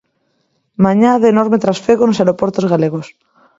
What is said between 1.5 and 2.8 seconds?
trasfego nos aeroportos